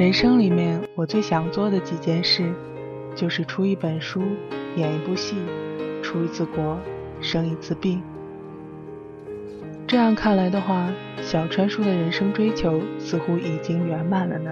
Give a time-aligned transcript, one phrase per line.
[0.00, 2.50] 人生里面，我最想做的几件事，
[3.14, 4.22] 就是出一本书，
[4.74, 5.36] 演一部戏，
[6.02, 6.78] 出一次国，
[7.20, 8.02] 生一次病。
[9.86, 10.90] 这样看来的话，
[11.20, 14.50] 小川叔的人生追求似乎已经圆满了呢。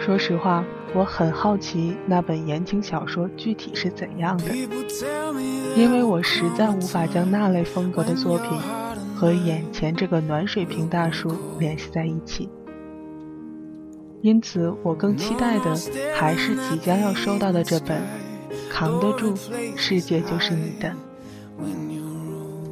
[0.00, 0.64] 说实话，
[0.94, 4.44] 我很好奇那本言情小说具体是怎样的，
[5.76, 8.48] 因为我实在无法将那类风格的作品
[9.14, 12.48] 和眼前这个暖水瓶大叔联系在一起。
[14.20, 15.76] 因此，我更期待的
[16.14, 17.98] 还是即将要收到的这本
[18.68, 19.34] 《扛得住，
[19.76, 20.88] 世界就是你的》。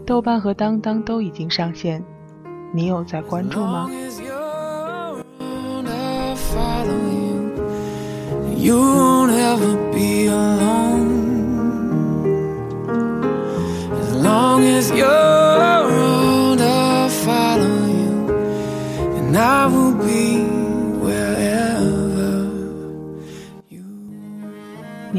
[0.04, 2.02] 豆瓣和当当都已经上线，
[2.74, 3.88] 你有在关注吗？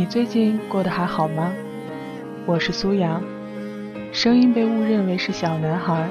[0.10, 1.52] 最近过得还好吗？
[2.46, 3.22] 我是苏阳，
[4.14, 6.08] 声音被误认为是小男孩，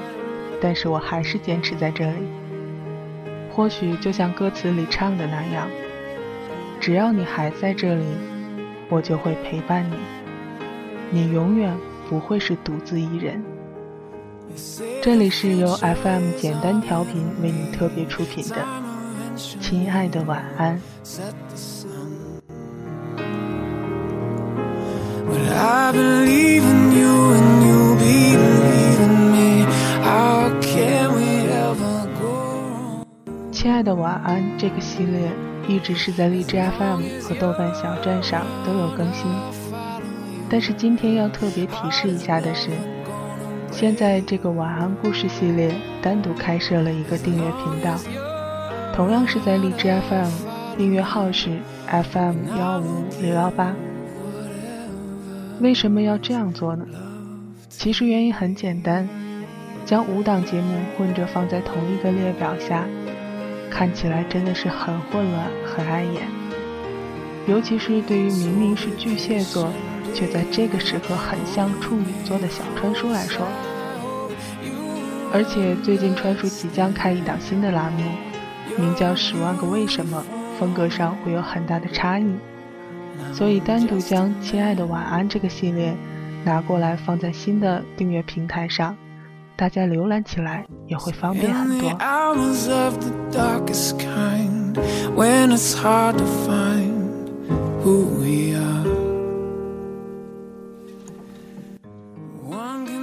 [0.61, 2.27] 但是我还是坚持在这里。
[3.51, 5.67] 或许就像歌词里唱的那样，
[6.79, 8.05] 只要你还在这里，
[8.87, 9.95] 我就会陪伴你，
[11.09, 11.75] 你永远
[12.07, 13.43] 不会是独自一人。
[15.01, 18.57] 这里是由 FM 简单调频为你特别出品的，
[19.35, 20.79] 亲爱的晚安。
[33.51, 35.29] 亲爱的晚安，这个系列
[35.67, 39.29] 一直是在荔枝 FM 和豆瓣小站上都有更新，
[40.49, 42.69] 但是今天要特别提示一下的是，
[43.71, 45.71] 现在这个晚安故事系列
[46.01, 47.95] 单独开设了一个订阅频道，
[48.95, 50.29] 同样是在荔枝 FM，
[50.77, 53.75] 订阅号是 FM 幺五五六幺八。
[55.59, 56.85] 为什么要这样做呢？
[57.67, 59.09] 其实原因很简单，
[59.85, 62.85] 将五档节目混着放在同一个列表下，
[63.69, 66.21] 看起来真的是很混乱、很碍眼。
[67.47, 69.71] 尤其是对于明明是巨蟹座，
[70.13, 73.47] 却在这个时刻很像处女座的小川叔来说。
[75.33, 78.03] 而且最近川叔即将开一档新的栏目，
[78.77, 80.23] 名叫《十万个为什么》，
[80.59, 82.25] 风格上会有很大的差异。
[83.37, 85.95] 所以，单独将《亲爱的晚安》这个系列
[86.43, 88.97] 拿过来放在新的订阅平台上，
[89.55, 91.91] 大家浏览起来也会方便很多。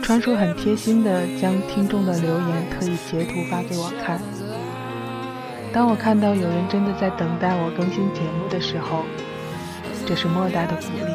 [0.03, 4.21] 川叔很贴心的将听众的留言特意截图发给我看。
[5.73, 9.05] 当我看到有人真的在等待我更新节目的时候，
[10.07, 11.13] 这是莫大的鼓励。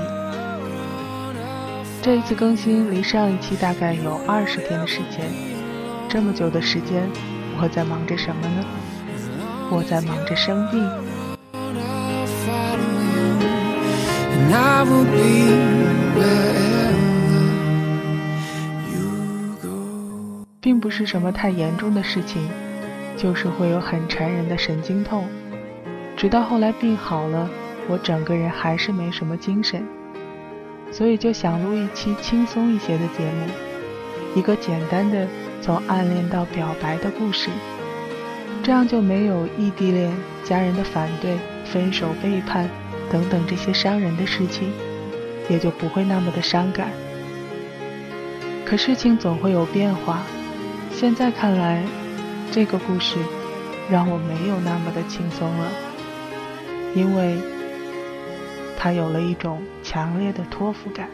[2.01, 5.29] 这一次更新离上一期大概有二十天的时间，
[6.07, 7.07] 这么久的时间，
[7.61, 8.65] 我在忙着什么呢？
[9.69, 10.89] 我在忙着生病。
[20.61, 22.49] 并不是什么太严重的事情，
[23.17, 25.27] 就是会有很缠人的神经痛，
[26.15, 27.49] 直到后来病好了。
[27.89, 29.83] 我整个人还是没什么精神，
[30.91, 35.27] 所以就想录一期轻松一些的节目，一个简单的
[35.59, 37.49] 从暗恋到表白的故事，
[38.61, 40.13] 这样就没有异地恋、
[40.43, 41.35] 家人的反对、
[41.65, 42.69] 分手、背叛
[43.11, 44.71] 等等这些伤人的事情，
[45.49, 46.89] 也就不会那么的伤感。
[48.63, 50.21] 可事情总会有变化，
[50.91, 51.83] 现在看来，
[52.51, 53.17] 这个故事
[53.89, 55.71] 让我没有那么的轻松了，
[56.93, 57.35] 因为。
[58.81, 61.09] 他有了一种强烈的托付感。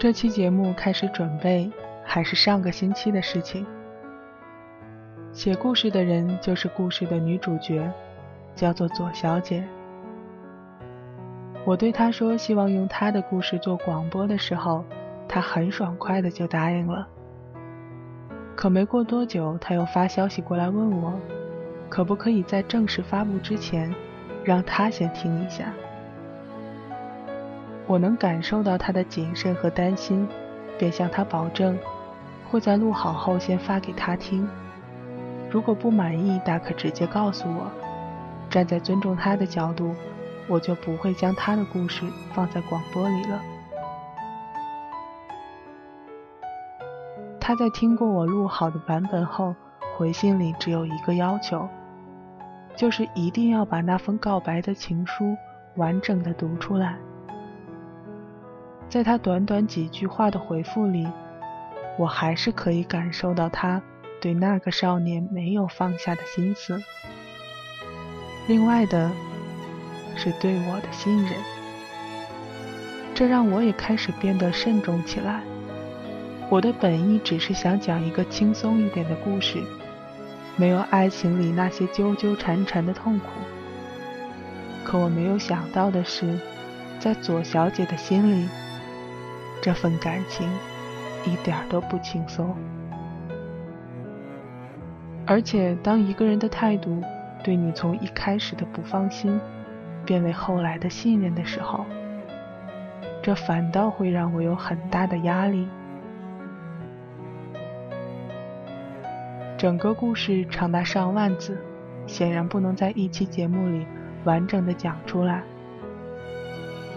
[0.00, 1.70] 这期节目开始准备
[2.04, 3.64] 还是上个星期的事情。
[5.32, 7.88] 写故事的人就是故事的女主角，
[8.56, 9.62] 叫做左小姐。
[11.64, 14.84] 我对他说希望用他的故事做广播的时候，
[15.28, 17.06] 他很爽快的就答应了。
[18.56, 21.12] 可没过多久，他又发消息过来问我，
[21.88, 23.94] 可不可以在正式发布之前，
[24.42, 25.72] 让他先听一下。
[27.86, 30.26] 我能感受到他的谨慎和担心，
[30.76, 31.78] 便向他保证，
[32.50, 34.48] 会在录好后先发给他听。
[35.48, 37.70] 如果不满意，大可直接告诉我，
[38.50, 39.94] 站在尊重他的角度，
[40.48, 43.42] 我就不会将他的故事放在广播里了。
[47.40, 49.54] 他在听过我录好的版本后，
[49.96, 51.68] 回信里只有一个要求，
[52.76, 55.36] 就是一定要把那封告白的情书
[55.76, 56.96] 完整的读出来。
[58.88, 61.08] 在他短短几句话的回复里，
[61.98, 63.82] 我还是可以感受到他
[64.20, 66.80] 对那个少年没有放下的心思。
[68.46, 69.10] 另外的，
[70.16, 71.32] 是对我的信任，
[73.14, 75.42] 这让我也开始变得慎重起来。
[76.48, 79.62] 我的本意只是想讲一个轻松一点的故事，
[80.56, 83.26] 没有爱情里那些纠纠缠缠的痛苦。
[84.84, 86.38] 可我没有想到的是，
[86.98, 88.48] 在左小姐的心里。
[89.62, 90.50] 这份感情
[91.24, 92.52] 一点都不轻松，
[95.24, 97.00] 而且当一个人的态度
[97.44, 99.40] 对你从一开始的不放心
[100.04, 101.84] 变为后来的信任的时候，
[103.22, 105.66] 这反倒会让我有很大的压力。
[109.56, 111.56] 整个故事长达上万字，
[112.06, 113.86] 显然不能在一期节目里
[114.24, 115.42] 完整的讲出来。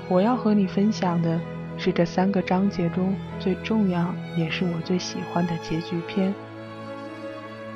[0.10, 1.40] 我要和你分享的。
[1.78, 6.34] 是这三个章节中最重要，也是我最喜欢的结局篇。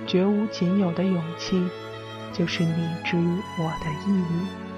[0.07, 1.67] 绝无仅有的勇气，
[2.31, 3.27] 就是你之于
[3.57, 4.68] 我的意义。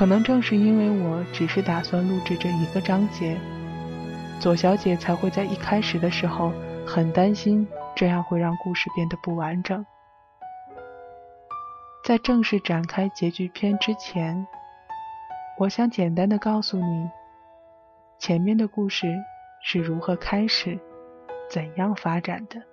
[0.00, 3.38] 可能正是因为我只是打算录制这一个章节，
[4.40, 6.54] 左小姐才会在一开始的时候
[6.86, 9.84] 很担心，这样会让故事变得不完整。
[12.02, 14.46] 在正式展开结局篇之前。
[15.58, 17.10] 我想简单的告诉你，
[18.18, 19.06] 前面的故事
[19.62, 20.80] 是如何开始，
[21.50, 22.69] 怎样发展的。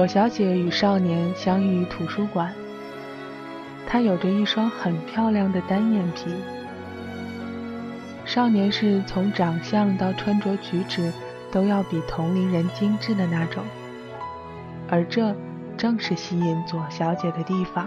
[0.00, 2.50] 左小姐与少年相遇于图书馆。
[3.86, 6.34] 她有着一双很漂亮的单眼皮。
[8.24, 11.12] 少年是从长相到穿着举止
[11.52, 13.62] 都要比同龄人精致的那种，
[14.88, 15.36] 而这
[15.76, 17.86] 正是吸引左小姐的地方。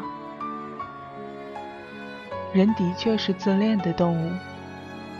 [2.54, 4.32] 人的确是自恋的动物，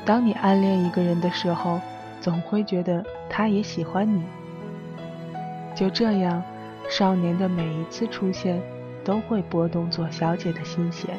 [0.06, 1.82] 当你暗恋一个人的时候，
[2.22, 4.22] 总会觉得他也喜欢你。
[5.74, 6.44] 就这样，
[6.90, 8.62] 少年的每一次出现。
[9.06, 11.14] 都会拨动左小姐的心弦。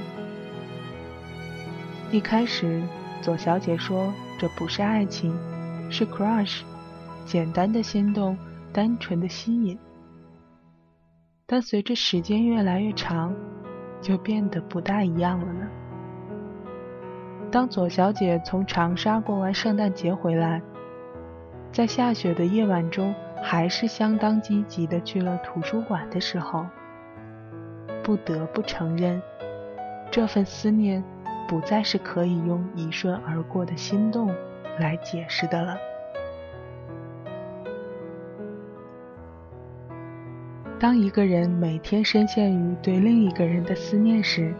[2.10, 2.82] 一开始，
[3.20, 5.36] 左小姐说这不是爱情，
[5.90, 6.62] 是 crush，
[7.26, 8.38] 简单的心动，
[8.72, 9.78] 单纯的吸引。
[11.46, 13.34] 但随着时间越来越长，
[14.00, 15.68] 就变得不大一样了呢。
[17.50, 20.62] 当左小姐从长沙过完圣诞节回来，
[21.70, 26.66] 在下雪的夜晚中，还是相当积极的去了图书馆的时候。
[28.02, 29.20] 不得不承认，
[30.10, 31.02] 这份思念
[31.48, 34.34] 不再是可以用一瞬而过的心动
[34.78, 35.78] 来解释的了。
[40.78, 44.52] 当一个人每天深陷于对另一个人的思念时，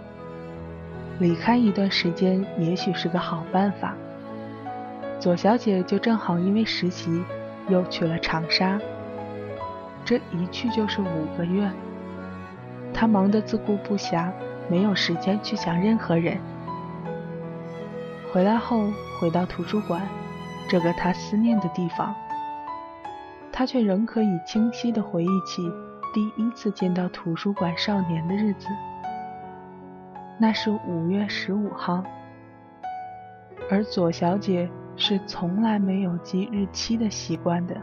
[1.19, 3.95] 离开一段时间也许是个好办法。
[5.21, 7.23] 左小姐就正好因为实习
[7.69, 8.79] 又去了长沙，
[10.05, 11.71] 这一去就是五个月。
[12.93, 14.31] 他忙得自顾不暇，
[14.69, 16.39] 没有时间去想任何人。
[18.33, 18.89] 回来后，
[19.21, 20.03] 回到图书馆，
[20.69, 22.15] 这个他思念的地方，
[23.53, 25.71] 他却仍可以清晰地回忆起
[26.13, 28.69] 第一次见到图书馆少年的日子。
[30.39, 32.03] 那是五月十五号，
[33.71, 37.77] 而左小姐是从来没有记日期的习惯的。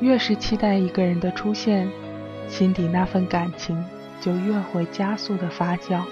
[0.00, 1.88] 越是期待一个人的出现，
[2.46, 3.82] 心底那份感情
[4.20, 6.02] 就越会加速的发酵。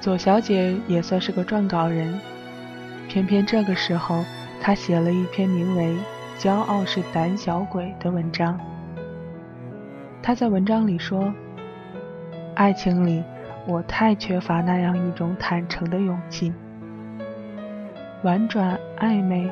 [0.00, 2.20] 左小姐也算是个撰稿人，
[3.08, 4.24] 偏偏这个时候，
[4.60, 5.96] 他写了一篇名为
[6.42, 8.58] 《骄傲是胆小鬼》的文章。
[10.22, 11.32] 他在文章里说
[12.54, 13.22] ：“爱情里，
[13.66, 16.52] 我太缺乏那样一种坦诚的勇气，
[18.22, 19.50] 婉转暧昧。”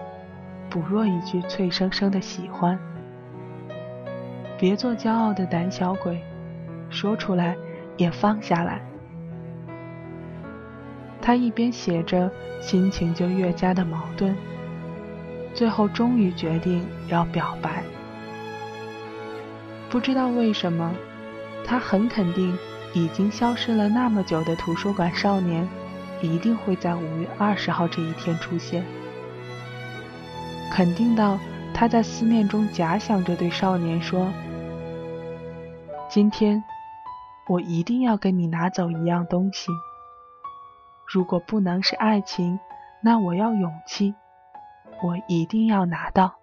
[0.71, 2.77] 不若一句脆生生的喜欢。
[4.59, 6.21] 别做骄傲的胆小鬼，
[6.91, 7.57] 说出来
[7.97, 8.81] 也放下来。
[11.27, 14.37] 他一边写着，心情就越加的矛盾。
[15.55, 17.83] 最后终于决定要表白。
[19.89, 20.95] 不知道为什么，
[21.65, 22.55] 他很肯定，
[22.93, 25.67] 已经消失了那么久的图书馆少年，
[26.21, 28.85] 一定会在五月二十号这一天出现。
[30.71, 31.39] 肯定到
[31.73, 34.31] 他在思念中假想着对少年说
[36.11, 36.63] ：“今天，
[37.49, 39.71] 我一定要跟你拿走一样东西。”
[41.07, 42.59] 如果不能是爱情，
[43.01, 44.15] 那我要勇气，
[45.03, 46.35] 我一定要拿到。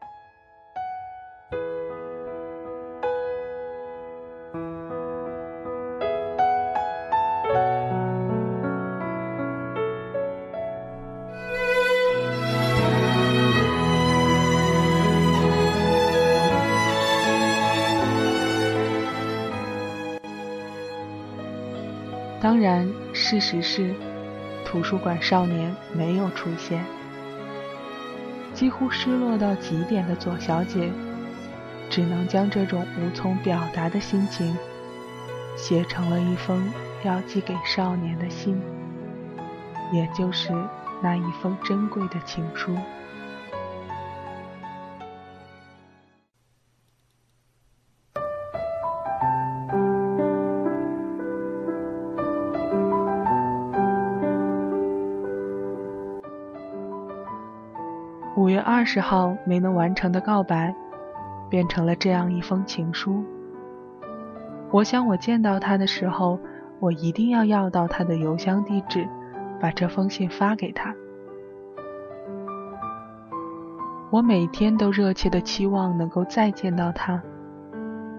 [22.40, 23.94] 当然，事实是。
[24.72, 26.82] 图书馆少年没有出现，
[28.54, 30.90] 几乎失落到极点的左小姐，
[31.90, 34.56] 只能将这种无从表达的心情，
[35.58, 36.72] 写成了一封
[37.04, 38.62] 要寄给少年的信，
[39.92, 40.54] 也就是
[41.04, 42.74] 那一封珍贵的情书。
[58.62, 60.74] 二十号没能完成的告白，
[61.50, 63.24] 变成了这样一封情书。
[64.72, 66.40] 我想，我见到他的时候，
[66.80, 69.08] 我一定要要到他的邮箱地址，
[69.60, 70.96] 把这封信发给他。
[74.10, 77.22] 我每天都热切的期望能够再见到他。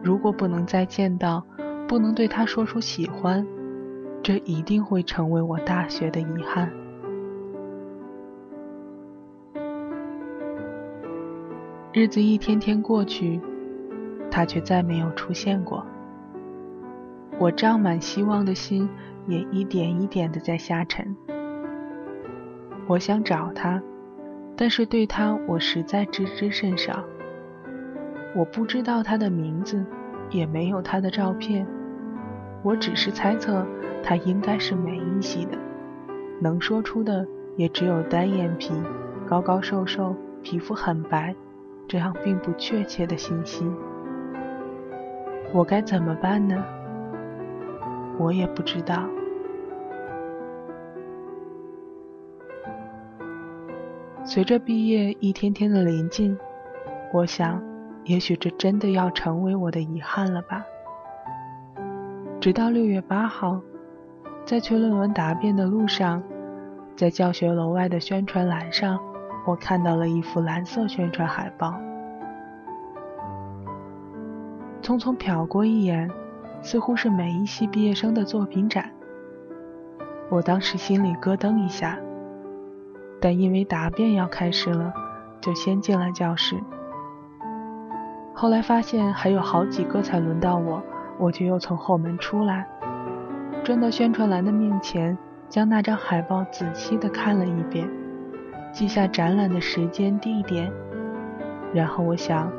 [0.03, 1.45] 如果不能再见到，
[1.87, 3.47] 不能对他说出喜欢，
[4.23, 6.71] 这一定会成为我大学的遗憾。
[11.95, 13.39] 日子一天天过去，
[14.31, 15.85] 他却再没有出现过。
[17.39, 18.89] 我胀满希望的心
[19.27, 21.15] 也一点一点的在下沉。
[22.87, 23.83] 我想找他，
[24.57, 27.05] 但是对他我实在知之甚少。
[28.35, 29.85] 我不知道他的名字，
[30.31, 31.67] 也没有他的照片。
[32.63, 33.67] 我只是猜测
[34.03, 35.59] 他应该是美医系的，
[36.41, 37.27] 能说出的
[37.59, 38.73] 也只有单眼皮、
[39.29, 41.37] 高高瘦瘦、皮肤很白。
[41.93, 43.71] 这样并不确切的信息，
[45.53, 46.65] 我该怎么办呢？
[48.19, 49.07] 我也不知道。
[54.25, 56.35] 随着毕业一天天的临近，
[57.13, 57.63] 我想，
[58.05, 60.65] 也许这真的要成为我的遗憾了吧。
[62.41, 63.61] 直到六月八号，
[64.47, 66.23] 在去论文答辩的路上，
[66.97, 68.99] 在教学楼外的宣传栏上。
[69.45, 71.75] 我看到了一幅蓝色宣传海报，
[74.81, 76.09] 匆匆瞟过一眼，
[76.63, 78.91] 似乎是每一系毕业生的作品展。
[80.31, 81.99] 我当时心里咯噔一下，
[83.21, 84.95] 但因为答辩要开始了，
[85.41, 86.57] 就先进了教室。
[88.33, 90.81] 后来发现还有好几个才轮到我，
[91.19, 92.67] 我就又从后门出来，
[93.65, 95.19] 转到宣传栏的面前，
[95.49, 97.89] 将那张海报仔细地看了一遍。
[98.73, 100.73] 记下展览的时间、地点，
[101.75, 102.51] 然后我想，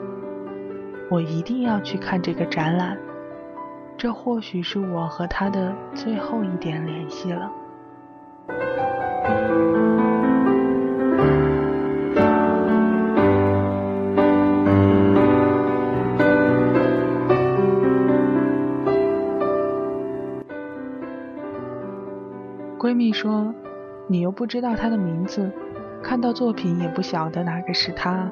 [1.09, 2.95] 我一定要去看这个展览，
[3.97, 7.51] 这或许是我和他的最后一点联系了。
[22.77, 23.53] 闺蜜说
[24.07, 25.51] ：“你又不知道他的名字。”
[26.03, 28.29] 看到作品也不晓得哪个是他。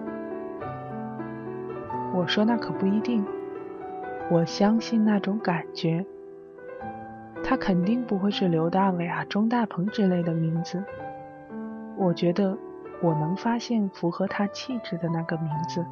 [2.13, 3.25] 我说那可不一定，
[4.29, 6.05] 我相信那种感觉。
[7.43, 10.83] 他肯定不会是刘大伟啊、钟大鹏之类的名字。
[11.95, 12.57] 我觉得
[13.01, 15.85] 我能发现符合他气质的那个名字。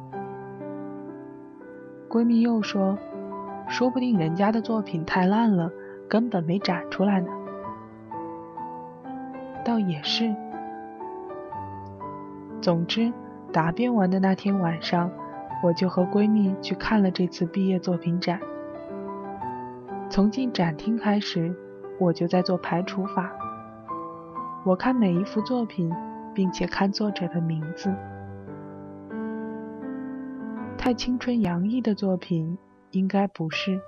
[2.08, 2.98] 闺蜜又说，
[3.68, 5.70] 说不定人家的作品太烂了，
[6.08, 7.28] 根本没展出来呢。
[9.64, 10.34] 倒也是。
[12.60, 13.10] 总之，
[13.52, 15.10] 答辩完的那天晚上，
[15.62, 18.38] 我就和闺蜜去看了这次毕业作品展。
[20.10, 21.54] 从进展厅开始，
[21.98, 23.32] 我就在做排除法。
[24.62, 25.90] 我看每一幅作品，
[26.34, 27.90] 并且看作者的名字。
[30.76, 32.58] 太青春洋溢的作品，
[32.90, 33.80] 应该不是。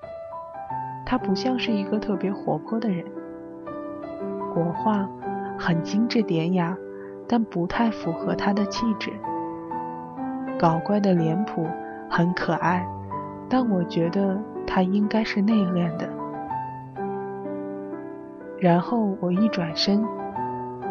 [1.05, 3.05] 他不像是一个特别活泼的人。
[4.55, 5.07] 国画
[5.59, 6.75] 很精致典雅，
[7.33, 9.11] 但不太符合他的气质。
[10.59, 11.67] 搞怪的脸谱
[12.11, 12.87] 很可爱，
[13.49, 16.07] 但我觉得他应该是内敛的。
[18.59, 20.05] 然后我一转身，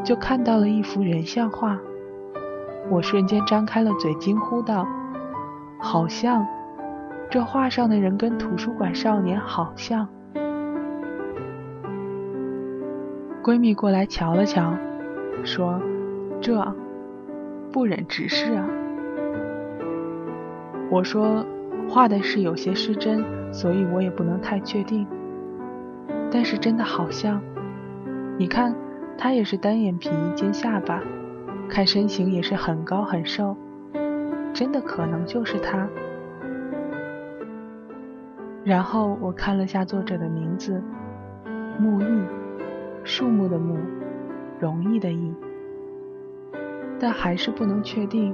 [0.03, 1.77] 就看到了一幅人像画，
[2.89, 4.87] 我瞬间张开了嘴，惊呼道
[5.77, 6.43] ：“好像！
[7.29, 10.07] 这画上的人跟图书馆少年好像。”
[13.43, 14.73] 闺蜜过来瞧了瞧，
[15.43, 15.79] 说
[16.41, 16.75] ：“这
[17.71, 18.67] 不忍直视啊。”
[20.91, 21.45] 我说
[21.87, 25.07] ：“画的是有些失真，所以我也不能太确定。
[26.29, 27.41] 但是真的好像，
[28.37, 28.75] 你看，
[29.17, 31.01] 他也是单眼皮尖下巴，
[31.69, 33.55] 看身形也是很高很瘦，
[34.51, 35.87] 真的可能就是他。”
[38.63, 40.81] 然后我看了下作者的名字，
[41.79, 42.21] 木易。
[43.03, 43.79] 树木的木，
[44.59, 45.33] 容易的易，
[47.01, 48.33] 但还是不能确定。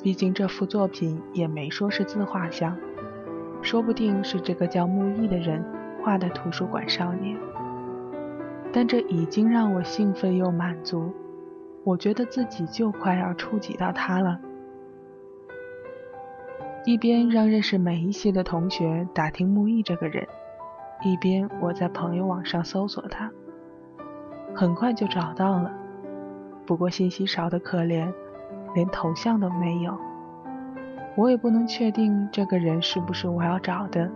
[0.00, 2.78] 毕竟这幅作品也没说是自画像，
[3.60, 5.64] 说不定是这个叫木易的人
[6.00, 7.36] 画的图书馆少年。
[8.72, 11.12] 但这已经让我兴奋又满足，
[11.82, 14.38] 我觉得自己就快要触及到他了。
[16.84, 20.24] 一边让认识每一期的同学打听木易这个人，
[21.02, 23.28] 一边我在朋友网上搜索他。
[24.54, 25.72] 很快就找到了，
[26.68, 28.12] 不过信息少得可怜，
[28.74, 29.96] 连头像都没有。
[31.16, 34.10] 我也不能确定这个人是不是我要找的。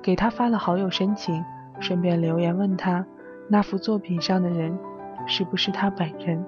[0.00, 1.44] 给他发了好友申请，
[1.80, 3.04] 顺便留言问他
[3.46, 4.78] 那幅作品上的人
[5.26, 6.42] 是不是他本人。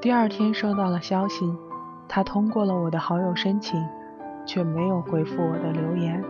[0.00, 1.44] 第二天收到了消息，
[2.08, 3.86] 他通过了我的好友申请，
[4.46, 6.24] 却没有回复我的留言。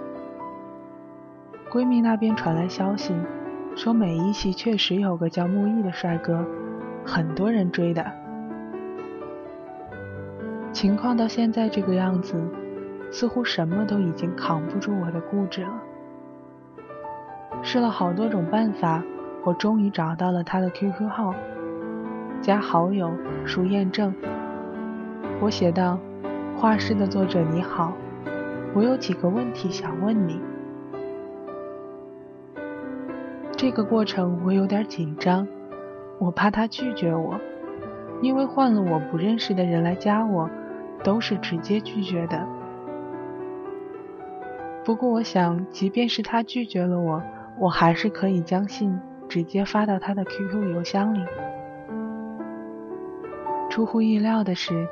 [1.70, 3.14] 闺蜜那边传来消息。
[3.74, 6.44] 说每一期确实有个叫木易的帅哥，
[7.04, 8.04] 很多人追的。
[10.72, 12.34] 情况到现在这个样子，
[13.10, 15.82] 似乎什么都已经扛不住我的固执了。
[17.62, 19.02] 试了好多种办法，
[19.42, 21.34] 我终于找到了他的 QQ 号，
[22.40, 23.10] 加好友，
[23.44, 24.14] 输验证。
[25.40, 25.98] 我写道
[26.56, 27.92] ：“画室的作者你好，
[28.74, 30.40] 我有几个问题想问你。”
[33.62, 35.46] 这个过程我有点紧张，
[36.18, 37.38] 我怕他拒绝我，
[38.20, 40.50] 因为换了我不认识的人来加我，
[41.04, 42.44] 都是直接拒绝的。
[44.84, 47.22] 不过我想，即便是他拒绝了我，
[47.56, 51.24] 我还是可以将信直接发到他的 QQ 邮箱里。
[53.70, 54.88] 出乎意料的是，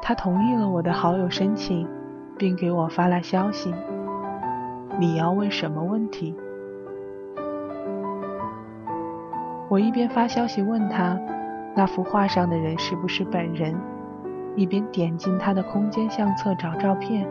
[0.00, 1.86] 他同意了我的好友申请，
[2.38, 3.74] 并给我发来消息
[4.98, 6.34] ：“你要问什么问题？”
[9.68, 11.18] 我一边发消息问他
[11.76, 13.74] 那幅画上的人是不是本人，
[14.56, 17.28] 一边点进他的空间相册找照片。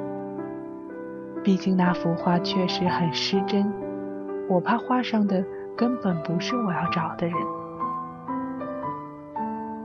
[1.44, 3.72] 毕竟那幅画确实很失真，
[4.48, 5.44] 我怕画上的
[5.76, 7.36] 根本不是我要找的人。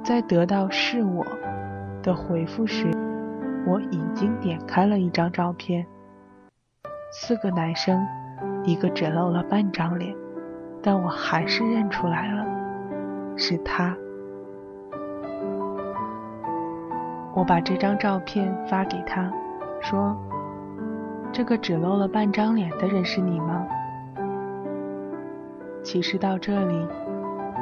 [0.04, 1.24] 在得到“是我”
[2.02, 2.90] 的回复时，
[3.66, 5.86] 我已经点开了一张照片，
[7.12, 8.06] 四个男生，
[8.64, 10.21] 一个只露了半张脸。
[10.82, 12.44] 但我还是认出来了，
[13.36, 13.96] 是他。
[17.34, 19.32] 我把这张照片发给他，
[19.80, 20.16] 说
[21.32, 23.66] ：“这个只露了半张脸的人是你吗？”
[25.82, 26.86] 其实到这里，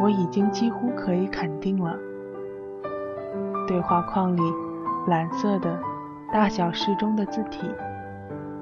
[0.03, 1.97] 我已经几乎可以肯定了。
[3.69, 4.43] 对话框里
[5.07, 5.79] 蓝色的
[6.33, 7.71] 大小适中的字体，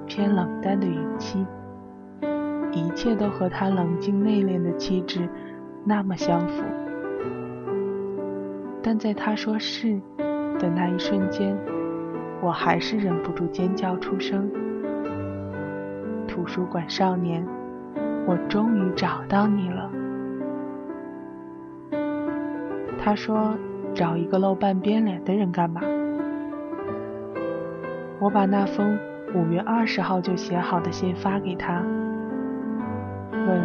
[0.07, 1.47] 偏冷淡的语气。
[2.73, 5.29] 一切都和他冷静内敛的气质
[5.85, 6.63] 那么相符，
[8.83, 10.01] 但在他说是
[10.59, 11.57] 的那一瞬间，
[12.41, 14.51] 我还是忍不住尖叫出声。
[16.27, 17.47] 图书馆少年，
[18.27, 19.91] 我终于找到你了。
[22.99, 23.55] 他说
[23.95, 25.81] ：“找一个露半边脸的人干嘛？”
[28.21, 28.99] 我把那封
[29.35, 31.83] 五月二十号就写好的信发给他。
[33.49, 33.59] 问：“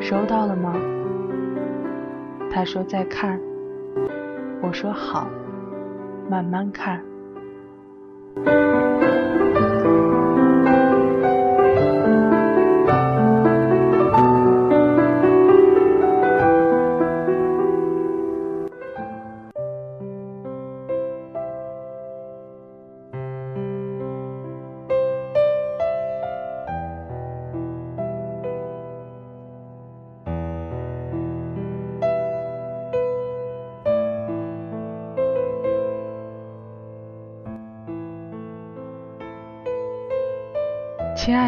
[0.00, 0.74] 收到了吗？”
[2.52, 3.40] 他说：“在看。”
[4.62, 5.28] 我说：“好，
[6.30, 7.00] 慢慢看。”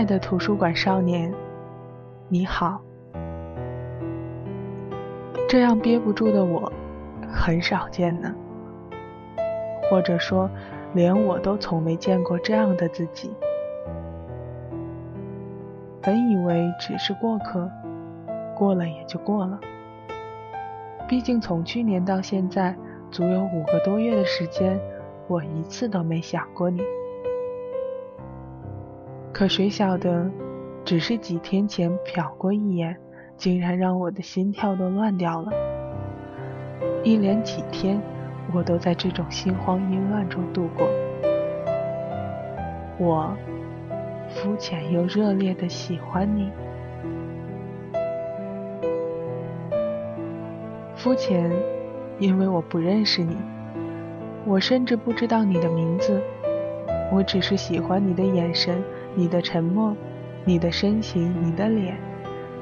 [0.09, 1.31] 的图书馆少年，
[2.31, 2.81] 你好。
[5.47, 6.73] 这样憋不住的我，
[7.31, 8.35] 很少见呢。
[9.91, 10.49] 或者说，
[10.95, 13.31] 连我都从没见过这样的自己。
[16.01, 17.71] 本以为只是过客，
[18.57, 19.61] 过了也就过了。
[21.07, 22.75] 毕竟从去年到现在，
[23.11, 24.81] 足有五个多月的时间，
[25.27, 26.83] 我一次都没想过你。
[29.39, 30.29] 可谁晓得，
[30.85, 32.97] 只是几天前瞟过一眼。
[33.37, 35.53] 竟然让我的心跳都乱掉了。
[37.05, 38.03] 一连几天，
[38.53, 40.89] 我都在这种心慌意乱中度过。
[42.99, 43.33] 我
[44.29, 46.51] 肤浅又热烈的喜欢你。
[50.97, 51.49] 肤浅，
[52.19, 53.37] 因为我不认识你，
[54.45, 56.21] 我甚至不知道你的名字。
[57.13, 58.83] 我只是喜欢你的眼神，
[59.19, 59.97] 你的沉默，
[60.45, 61.97] 你的身形，你的脸。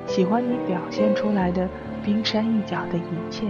[0.06, 1.68] 喜欢你表现出来的
[2.02, 3.44] 冰山一角的一切，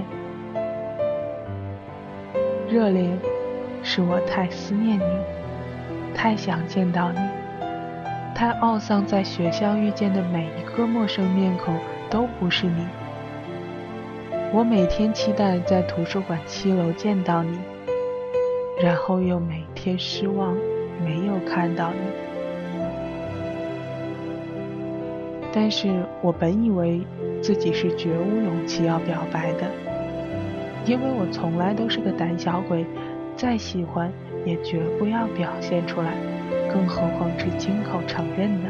[2.69, 3.09] 热烈，
[3.81, 5.05] 是我太思念你，
[6.17, 7.19] 太想见到你，
[8.35, 11.79] 太懊丧，在学校遇见的每一个陌生面孔
[12.11, 12.89] 都不是你。
[14.53, 17.57] 我每天期待在图书馆七楼见到你，
[18.83, 20.57] 然后又每天失望，
[21.05, 22.26] 没有看到你。
[25.59, 25.89] 但是
[26.21, 27.01] 我本以为
[27.43, 29.63] 自己是绝无勇气要表白的，
[30.85, 32.85] 因为我从来都是个胆小鬼，
[33.35, 34.13] 再喜欢
[34.45, 36.13] 也绝不要表现出来，
[36.71, 38.69] 更何况是亲口承认呢？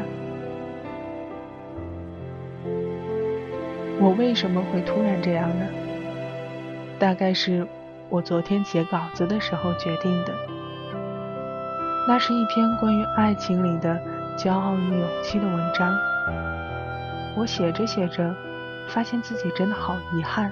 [3.99, 5.65] 我为什么会突然这样呢？
[6.97, 7.67] 大概是
[8.07, 10.33] 我昨天写稿子的时候决定的。
[12.07, 13.99] 那是一篇关于爱情里的
[14.37, 15.93] 骄傲与勇气的文章。
[17.37, 18.35] 我写着写着，
[18.87, 20.51] 发现自己真的好遗憾，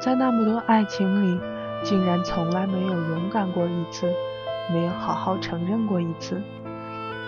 [0.00, 1.40] 在那么多爱情里，
[1.82, 4.06] 竟然从来没有勇敢过一次，
[4.72, 6.40] 没有好好承认过一次，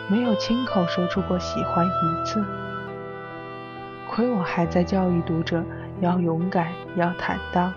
[0.09, 2.44] 没有亲口说出过喜欢一次。
[4.09, 5.64] 亏我还在教育读者
[6.00, 7.74] 要勇敢，要坦荡，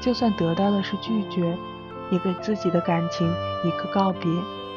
[0.00, 1.56] 就算得到的是拒绝，
[2.10, 4.28] 也给自己的感情一个告别，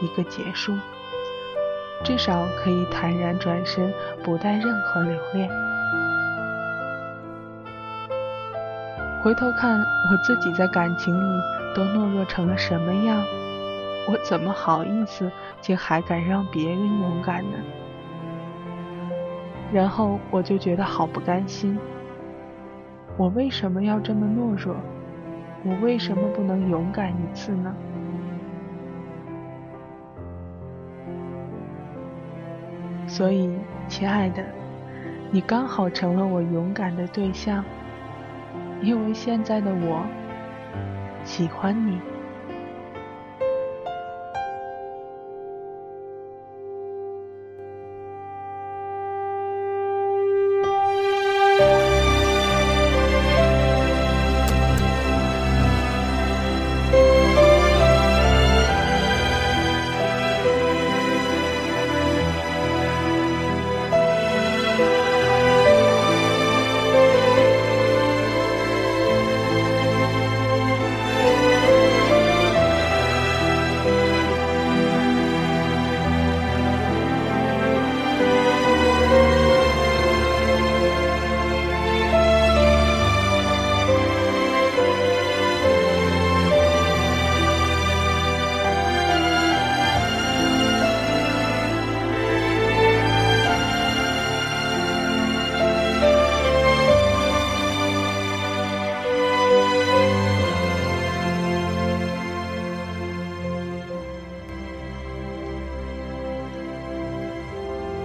[0.01, 0.71] 一个结束。
[2.03, 5.49] 至少可以坦然转身，不带任何留恋。
[9.23, 11.41] 回头看我自己在感情里
[11.73, 13.23] 都懦弱成了什么样，
[14.09, 17.57] 我怎么好意思，竟还敢让别人勇敢呢？
[19.71, 21.79] 然后我就觉得好不甘心。
[23.15, 24.75] 我为什么要这么懦弱？
[25.63, 27.73] 我为什么不能勇敢一次呢？
[33.13, 33.47] 所以，
[33.87, 34.43] 亲爱的，
[35.29, 37.63] 你刚好成了我勇敢的对象，
[38.81, 40.03] 因为现在的我
[41.23, 41.99] 喜欢你。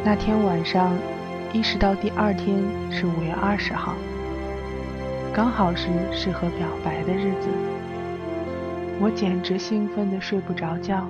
[0.05, 0.97] 那天晚上，
[1.53, 2.57] 意识到第二天
[2.91, 3.95] 是五月二十号，
[5.35, 7.49] 刚好是适合表白的日子，
[9.01, 11.07] 我简直兴奋的睡不着觉。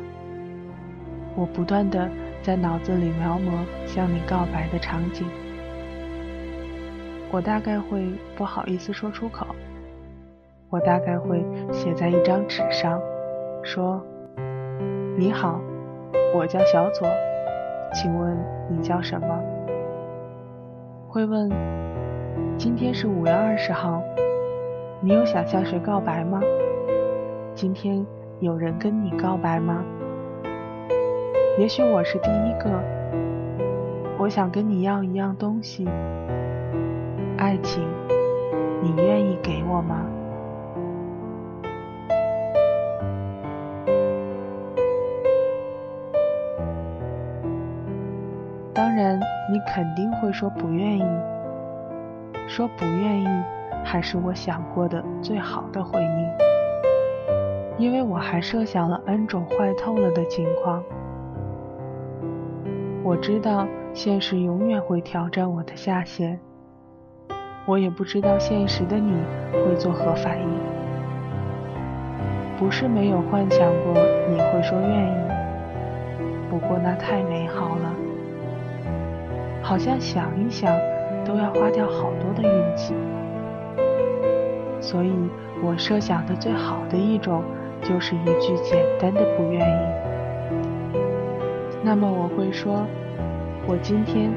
[1.37, 2.11] 我不断的
[2.42, 5.27] 在脑子里描摹向你告白的场景，
[7.31, 8.03] 我大概会
[8.37, 9.46] 不好意思说出口，
[10.70, 13.01] 我大概会写在一张纸上，
[13.62, 14.03] 说
[15.16, 15.61] ：“你好，
[16.35, 17.07] 我叫小左。”
[17.92, 18.37] 请问
[18.68, 19.27] 你叫什么？
[21.09, 21.51] 会问，
[22.59, 24.03] 今天是五月二十号，
[25.01, 26.40] 你有想向谁告白吗？
[27.55, 28.05] 今天
[28.40, 29.83] 有人跟你告白吗？
[31.59, 32.70] 也许我是第一个，
[34.18, 35.88] 我想跟你要一样东西，
[37.38, 37.83] 爱情，
[38.83, 40.05] 你愿意给我吗？
[49.59, 51.05] 你肯定会说不愿意。
[52.47, 53.27] 说不愿意，
[53.83, 56.29] 还是我想过的最好的回应，
[57.77, 60.81] 因为我还设想了 N 种坏透了的情况。
[63.03, 66.38] 我知道现实永远会挑战我的下限，
[67.66, 69.12] 我也不知道现实的你
[69.55, 70.49] 会作何反应。
[72.57, 73.92] 不是没有幻想过
[74.31, 75.16] 你会说愿意，
[76.49, 77.88] 不过那太美好了，
[79.68, 80.74] 好像想一想
[81.26, 82.94] 都要花掉好多的运气。
[84.81, 85.12] 所以
[85.62, 87.44] 我设想的最好的一种，
[87.83, 89.83] 就是一句简单的不愿意。
[91.83, 92.87] 那么我会说，
[93.66, 94.31] 我今天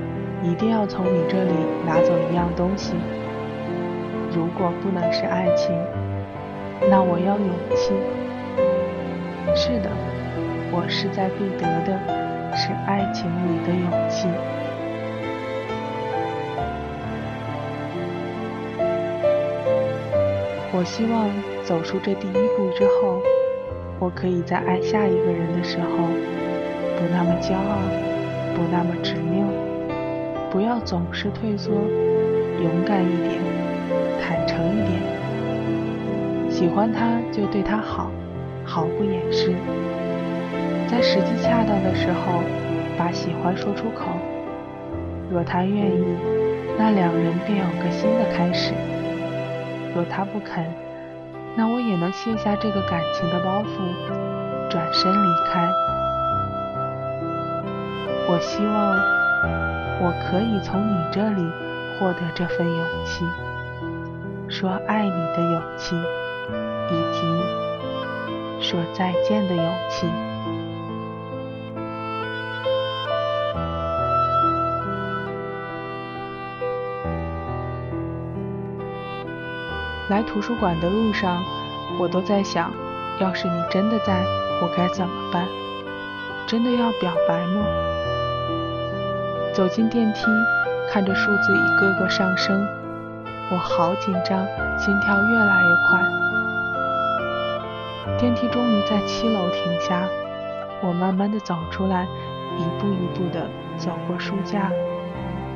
[0.44, 1.54] 一定要从你这里
[1.88, 2.96] 拿走一样东西。
[4.36, 5.74] 如果不能是爱情，
[6.90, 7.94] 那我要勇气。
[9.56, 9.90] 是的，
[10.74, 11.98] 我势在必得的，
[12.54, 14.28] 是爱情里的勇气。
[20.82, 21.30] 我希望
[21.64, 23.22] 走出这第一步之后，
[24.00, 25.86] 我可以在爱下一个人的时候。
[26.98, 27.78] 不那么骄傲，
[28.56, 29.46] 不那么执拗，
[30.50, 31.72] 不要总是退缩，
[32.64, 33.40] 勇敢一点，
[34.24, 36.50] 坦诚一点。
[36.50, 38.10] 喜欢他就对他好，
[38.66, 39.54] 毫不掩饰。
[40.90, 42.42] 在时机恰当的时候，
[42.98, 44.08] 把喜欢说出口。
[45.30, 46.04] 若他愿意，
[46.76, 48.74] 那两人便有个新的开始；
[49.94, 50.66] 若他不肯，
[51.56, 55.70] 那我也能卸下这个感情的包袱，转身离开。
[58.28, 58.96] 我希望
[60.02, 61.46] 我可以从你这里
[62.00, 63.26] 获得这份勇气，
[64.48, 65.96] 说爱你的勇气，
[66.90, 67.20] 以及
[68.62, 70.31] 说再见的勇气。
[80.12, 81.42] 来图书馆的路上，
[81.98, 82.70] 我都在想，
[83.22, 84.22] 要是你真的在，
[84.62, 85.48] 我该怎么办？
[86.46, 87.64] 真的要表白吗？
[89.54, 90.26] 走进电梯，
[90.92, 92.68] 看着数字一个个上升，
[93.52, 94.46] 我好紧张，
[94.78, 96.02] 心跳越来越快。
[98.20, 100.02] 电梯终于在七楼停下，
[100.84, 102.06] 我慢慢的走出来，
[102.58, 103.48] 一步一步的
[103.78, 104.70] 走过书架，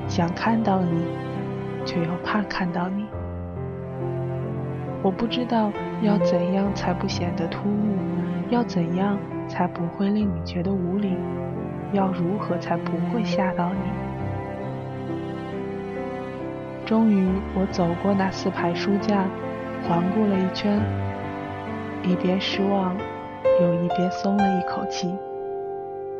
[0.07, 1.03] 想看到你，
[1.85, 3.04] 却又怕看到你。
[5.05, 7.95] 我不知道要怎样才不显得突兀，
[8.49, 11.15] 要怎样才不会令你觉得无礼。
[11.93, 13.79] 要如何才不会吓到你？
[16.87, 19.25] 终于，我走过那四排书架，
[19.87, 20.81] 环顾了一圈，
[22.01, 22.95] 一边失望，
[23.61, 25.13] 又一边松了一口气。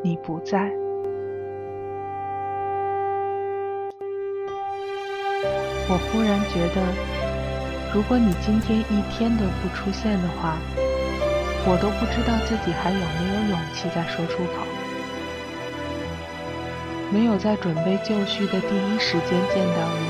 [0.04, 0.72] 你不在，
[5.90, 7.15] 我忽然觉得，
[7.96, 10.58] 如果你今天一天都不出现的话，
[11.66, 14.68] 我都不知道自己还有没有勇气再说出口。
[17.10, 20.08] 没有在准备就绪的第一时间见到你，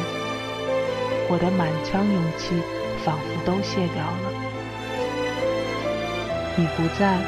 [1.30, 2.56] 我的满腔勇气
[3.06, 4.34] 仿佛都卸掉了。
[6.56, 7.20] 你不在，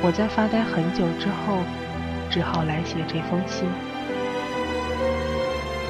[0.00, 1.58] 我在发呆很久之后，
[2.30, 3.68] 只好来写这封信。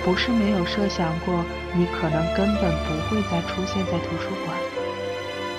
[0.05, 4.57] 不是没有设想过你可能根本不会再出现在图书馆，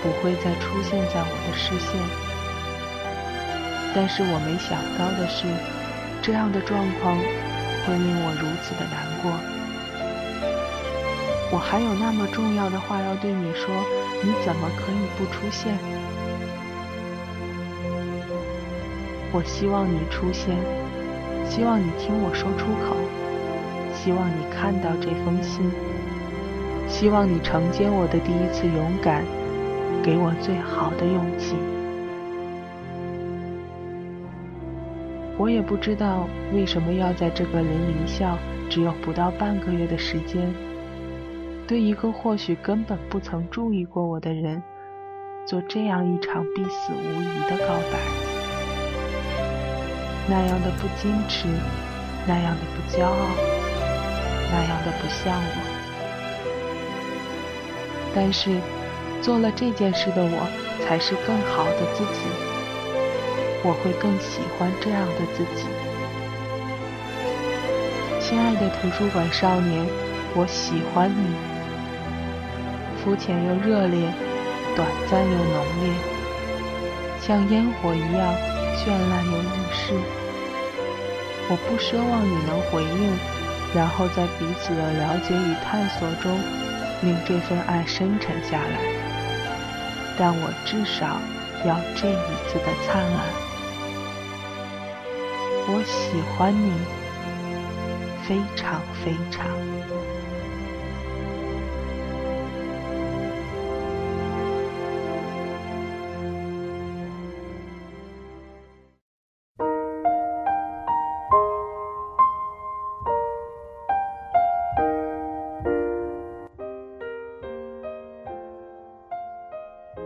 [0.01, 1.99] 不会再出现在我的视线。
[3.93, 5.45] 但是我没想到的是，
[6.21, 7.17] 这样的状况。
[7.84, 9.32] 会令我如此的难过。
[11.51, 13.73] 我还有那么重要的话要对你说，
[14.21, 15.75] 你怎么可以不出现？
[19.34, 20.56] 我希望你出现，
[21.49, 22.95] 希望你听我说出口，
[24.04, 25.70] 希望你看到这封信，
[26.88, 29.24] 希望你承接我的第一次勇敢，
[30.02, 31.56] 给我最好的勇气。
[35.38, 38.40] 我也不知道为什么要在这个人离校
[38.72, 40.52] 只有不到半个月的时间，
[41.68, 44.64] 对一个或许根本不曾注意过我的人，
[45.46, 48.00] 做这样一场必死无疑的告白，
[50.28, 51.48] 那样的不矜持，
[52.28, 53.51] 那样的不骄傲，
[54.52, 55.54] 那样的不像我。
[58.14, 58.60] 但是，
[59.22, 60.48] 做了这件事的我，
[60.86, 62.28] 才是更好的自己。
[63.64, 65.66] 我会更喜欢这样的自己。
[68.20, 69.86] 亲爱的图书馆少年，
[70.36, 71.36] 我喜欢你。
[73.04, 74.12] 肤浅又热烈，
[74.76, 75.94] 短暂又浓烈，
[77.22, 78.36] 像烟火一样
[78.76, 79.94] 绚烂又易逝。
[81.50, 83.14] 我不奢望你能回应，
[83.74, 86.38] 然后在彼此的了解与探索中，
[87.02, 88.80] 令这份爱深沉下来。
[90.18, 91.20] 但我至少
[91.66, 93.26] 要这一次的灿烂。
[95.68, 96.74] 我喜欢你，
[98.28, 99.46] 非常非常。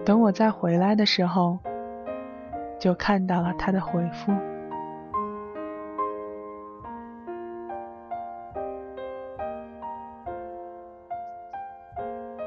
[0.05, 1.57] 等我再回来的时候，
[2.79, 4.31] 就看到了他的回复。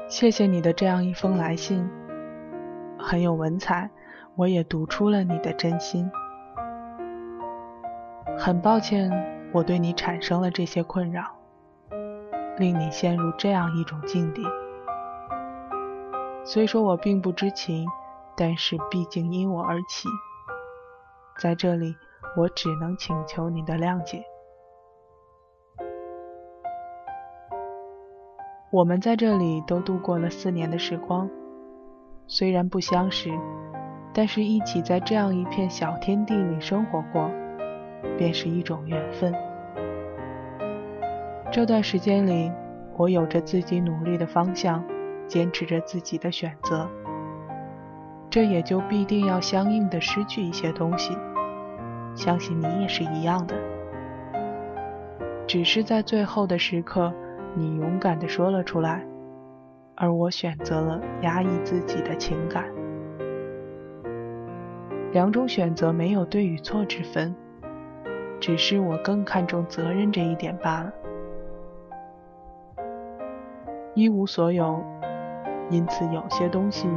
[0.07, 1.87] 谢谢你的这样一封来信，
[2.97, 3.89] 很有文采，
[4.35, 6.09] 我也读出了你的真心。
[8.37, 9.11] 很抱歉，
[9.51, 11.25] 我对你产生了这些困扰，
[12.57, 14.41] 令你陷入这样一种境地。
[16.51, 17.85] 虽说我并不知情，
[18.35, 20.09] 但是毕竟因我而起，
[21.39, 21.95] 在这里
[22.35, 24.23] 我只能请求你的谅解。
[28.71, 31.29] 我们在这里都度过了四年的时光，
[32.25, 33.29] 虽然不相识，
[34.11, 37.29] 但是一起在这样一片小天地里生活过，
[38.17, 39.31] 便是一种缘分。
[41.51, 42.51] 这段时间里，
[42.97, 44.83] 我有着自己努力的方向。
[45.29, 46.89] 坚持着自己的选择，
[48.29, 51.15] 这也就必定要相应的失去一些东西。
[52.15, 53.55] 相信你也是一样的，
[55.47, 57.13] 只是在最后的时刻，
[57.55, 59.05] 你勇敢的说了出来，
[59.95, 62.65] 而我选择了压抑自己的情感。
[65.11, 67.35] 两种选择没有对与错之分，
[68.39, 70.91] 只是我更看重责任这一点罢了。
[73.93, 74.83] 一无所有。
[75.69, 76.87] 因此，有些东西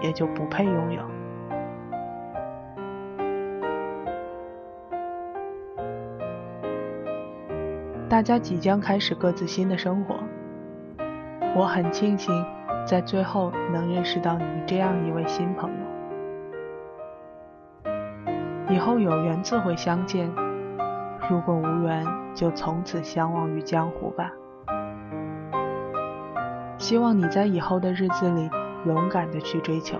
[0.00, 1.02] 也就不配拥有。
[8.08, 10.16] 大家即将开始各自新的生活，
[11.56, 12.44] 我很庆幸
[12.86, 15.76] 在最后能认识到你这样一位新朋友。
[18.68, 20.30] 以后有缘自会相见，
[21.30, 24.30] 如果无缘，就从此相忘于江湖吧。
[26.92, 28.50] 希望你在以后的日子里
[28.84, 29.96] 勇敢的去追求，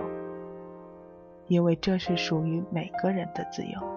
[1.47, 3.92] 因为这是属于每个人的自由。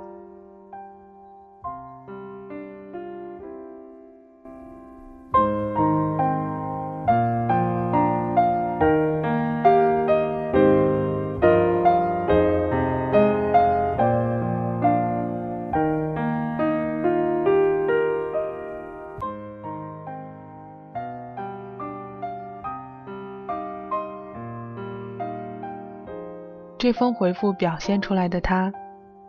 [26.78, 28.70] 这封回复表现出来的他，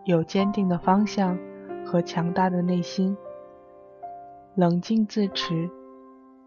[0.04, 1.38] 有坚定的方向
[1.86, 3.16] 和强大的内心，
[4.56, 5.70] 冷静自持，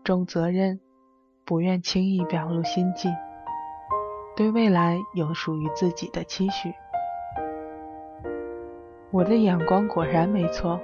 [0.04, 0.78] 重责任，
[1.46, 3.08] 不愿轻易表露心迹，
[4.36, 6.70] 对未来有属于自己的期许。
[9.10, 10.78] 我的眼光果然没错，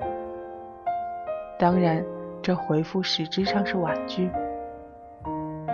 [1.59, 2.03] 当然，
[2.41, 4.31] 这回复实质上是婉拒，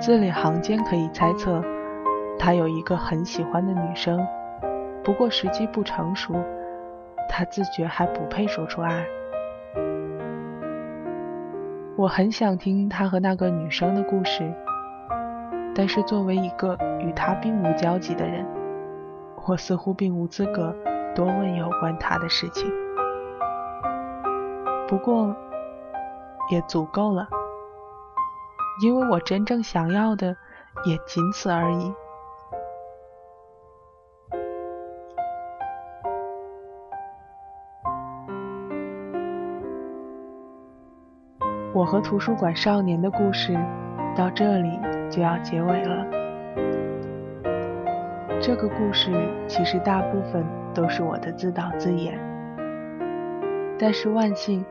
[0.01, 1.63] 字里行间可以猜测。
[2.45, 4.27] 他有一个很喜欢的女生，
[5.05, 6.35] 不过时机不成熟，
[7.29, 9.07] 他自觉还不配说出爱。
[11.95, 14.53] 我很想听他和那个女生的故事，
[15.73, 18.45] 但是作为一个与他并无交集的人，
[19.47, 20.75] 我似乎并无资格
[21.15, 22.69] 多问有关他的事情。
[24.89, 25.33] 不过，
[26.51, 27.29] 也足够了，
[28.83, 30.37] 因为我真正想要的
[30.85, 31.95] 也仅此而已。
[41.83, 43.59] 我和图书馆少年的故事
[44.15, 44.79] 到这里
[45.11, 46.07] 就要结尾了。
[48.41, 49.11] 这个故事
[49.49, 52.17] 其实大部分都是我的自导自演，
[53.81, 54.65] 但是万幸，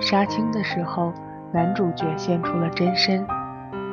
[0.00, 1.12] 杀青的时候
[1.52, 3.24] 男主角现出了真身，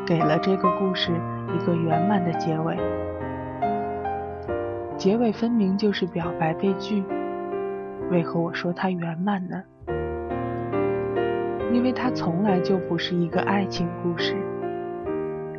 [0.03, 1.11] 给了这个故事
[1.53, 2.75] 一个圆满的结尾。
[4.97, 7.03] 结尾分明就是表白被拒，
[8.09, 9.61] 为何我说它圆满呢？
[11.71, 14.35] 因为它从来就不是一个爱情故事，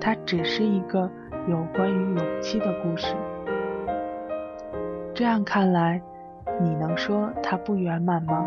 [0.01, 1.11] 它只是一个
[1.47, 3.15] 有关于勇气的故事。
[5.15, 6.01] 这样看来，
[6.61, 8.45] 你能说它不圆满吗？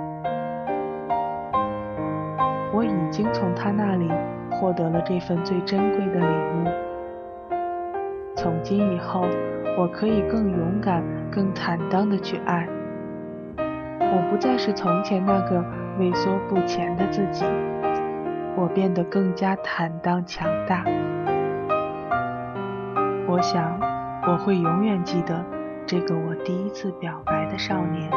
[2.74, 4.10] 我已经从他那里
[4.50, 6.68] 获得了这份最珍贵的礼物。
[8.34, 9.26] 从今以后，
[9.78, 12.66] 我可以更勇敢、更坦荡地去爱。
[13.58, 15.62] 我不再是从前那个
[16.00, 17.46] 畏缩不前的自己，
[18.56, 20.84] 我变得更加坦荡强大。
[23.28, 23.80] 我想，
[24.28, 25.44] 我会永远记得
[25.86, 28.10] 这个我第一次表白的少年。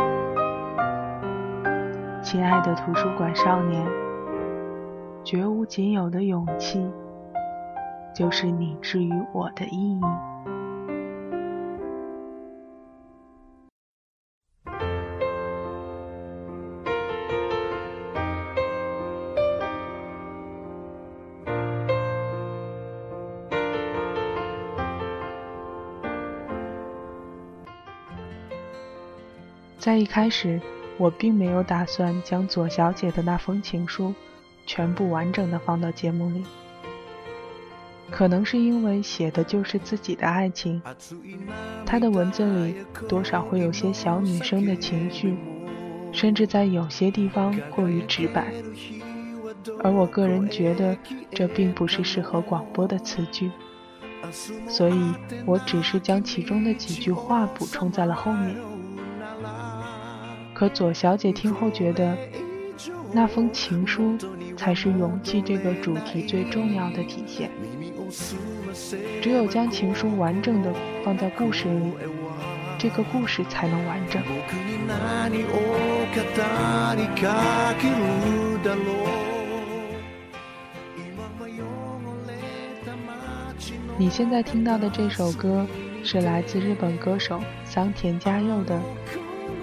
[2.22, 3.84] 亲爱的图书馆少年。
[5.22, 6.86] 绝无仅有的勇气，
[8.14, 10.00] 就是你至于我的意义。
[29.84, 30.58] 在一开始，
[30.96, 34.14] 我并没有打算将左小姐的那封情书。
[34.64, 36.42] 全部完整的放到节目里，
[38.10, 40.80] 可能是因为写的就是自己的爱情，
[41.84, 42.76] 她的文字里
[43.06, 45.36] 多少会有些小女生的情绪，
[46.12, 48.54] 甚至在有些地方过于直白，
[49.80, 50.96] 而我个人觉得
[51.30, 53.50] 这并不是适合广播的词句，
[54.66, 55.12] 所以
[55.44, 58.56] 我只是将其中的几句话补充在了后面。
[60.54, 62.16] 可左小姐听后觉得。
[63.16, 64.18] 那封情书
[64.56, 67.48] 才是勇气这个主题最重要的体现。
[69.22, 70.74] 只有将情书完整的
[71.04, 71.92] 放在故事里，
[72.76, 74.20] 这个故事才能完整。
[83.96, 85.64] 你现在听到的这首歌
[86.02, 88.74] 是来自日本歌手桑田佳佑的《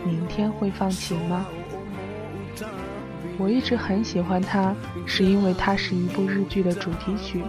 [0.06, 1.46] 明天会放晴吗》。
[3.38, 4.76] 我一直很喜欢它，
[5.06, 7.44] 是因为它是一部日剧的主题曲。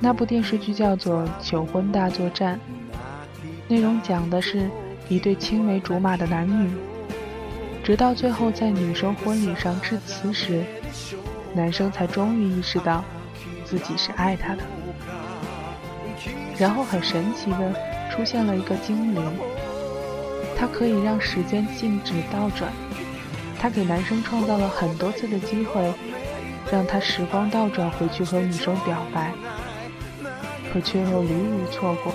[0.00, 2.58] 那部电视剧叫做《求婚大作战》，
[3.68, 4.68] 内容讲的是
[5.08, 6.70] 一对青梅竹马的男女，
[7.84, 10.64] 直到最后在女生婚礼上致辞时，
[11.54, 13.04] 男生才终于意识到
[13.64, 14.62] 自己是爱她的。
[16.58, 17.72] 然后很神奇的
[18.10, 19.24] 出现了一个精灵，
[20.62, 22.72] 它可以让时间静止倒转。
[23.58, 25.92] 他给男生创造了很多次的机会，
[26.70, 29.32] 让他时光倒转回去和女生表白，
[30.72, 32.14] 可却又屡屡错过。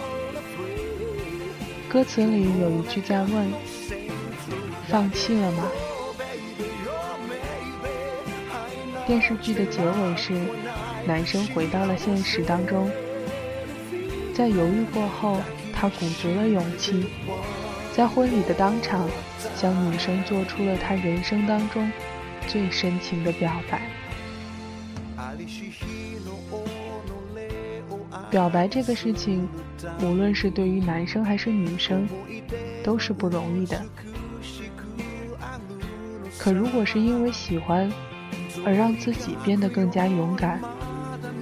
[1.89, 3.51] 歌词里有一句在问
[4.87, 5.63] ：“放弃了吗？”
[9.05, 10.31] 电视剧的结尾是，
[11.05, 12.89] 男生回到了现实当中，
[14.33, 15.41] 在犹豫过后，
[15.73, 17.07] 他鼓足了勇气。
[17.97, 19.09] 在婚礼的当场，
[19.55, 21.91] 向女生做出了他人生当中
[22.47, 23.81] 最深情的表白。
[28.29, 29.49] 表白这个事情，
[30.03, 32.07] 无论是对于男生还是女生，
[32.83, 33.83] 都是不容易的。
[36.37, 37.91] 可如果是因为喜欢
[38.63, 40.61] 而让自己变得更加勇敢，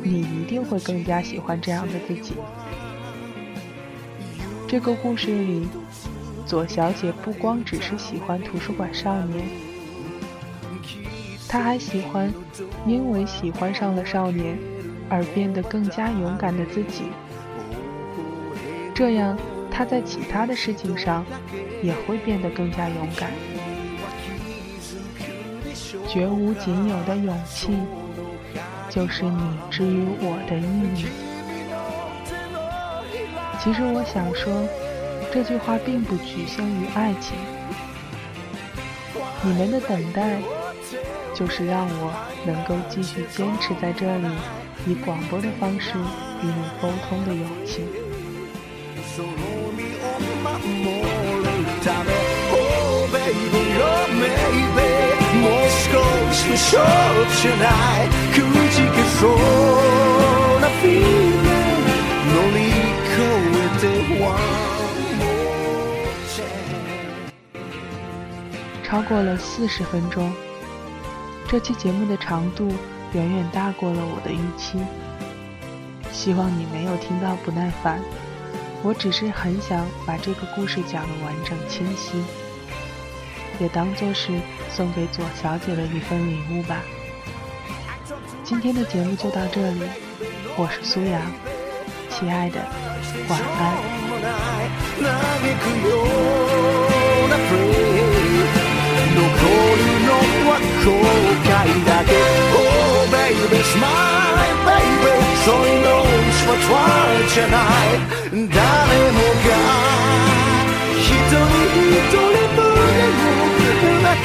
[0.01, 2.35] 你一定会更加喜欢这样的自己。
[4.69, 5.67] 这个故事里。
[6.45, 9.47] 左小姐不光只是喜欢图书馆少年，
[11.49, 12.31] 她还喜欢
[12.85, 14.55] 因为喜欢上了少年
[15.09, 17.05] 而变得更加勇敢的自己。
[18.93, 19.35] 这样，
[19.71, 21.25] 她在其他的事情上
[21.81, 23.31] 也会变得更加勇敢。
[26.07, 27.75] 绝无仅有的勇气，
[28.87, 31.07] 就是你之于我的意义。
[33.59, 34.84] 其实我想说。
[35.35, 37.35] 这句话并不局限于爱情。
[39.41, 40.39] 你们的等待，
[41.33, 42.13] 就是让我
[42.45, 44.29] 能够继续坚持在这里，
[44.87, 45.97] 以广播的方式
[46.41, 47.83] 与你沟通的勇气。
[68.95, 70.31] 超过了四十分钟，
[71.49, 72.71] 这期节目的长度
[73.11, 74.79] 远远大过了我的预期。
[76.13, 77.99] 希望你没有听到不耐烦，
[78.83, 82.23] 我只是很想把这个故事讲得完整清晰，
[83.59, 84.31] 也当做是
[84.71, 86.77] 送给左小姐的一份礼物吧。
[88.45, 89.81] 今天的节目就到这里，
[90.55, 91.21] 我是苏阳，
[92.09, 92.61] 亲爱的，
[93.27, 93.75] 晚安。
[99.45, 100.11] るの
[100.49, 100.89] は後
[101.45, 101.53] 悔
[101.85, 102.11] だけ
[102.55, 105.13] Oh baby smile baby
[105.45, 108.61] そういうのは try じゃない誰
[109.11, 109.49] もが
[110.97, 111.33] 一人
[111.91, 112.19] 一人
[112.55, 112.69] 胸
[113.11, 114.15] の中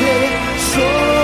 [0.00, 0.04] で
[0.58, 0.80] そ
[1.14, 1.17] う